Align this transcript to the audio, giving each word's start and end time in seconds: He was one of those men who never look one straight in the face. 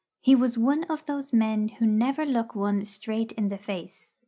He 0.19 0.33
was 0.33 0.57
one 0.57 0.83
of 0.85 1.05
those 1.05 1.31
men 1.31 1.67
who 1.67 1.85
never 1.85 2.25
look 2.25 2.55
one 2.55 2.85
straight 2.85 3.33
in 3.33 3.49
the 3.49 3.57
face. 3.59 4.15